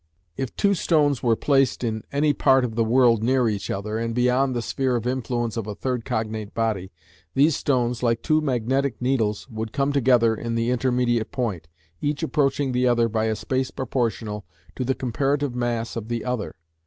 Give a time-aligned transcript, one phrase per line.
[0.35, 4.15] If two stones were placed in any part of the world near each other, and
[4.15, 6.91] beyond the sphere of influence of a third cognate body,
[7.35, 11.67] these stones, like two magnetic needles, would come together in the intermediate point,
[12.01, 14.43] each approaching the other by a space proportional
[14.75, 16.55] to the comparative mass of the other.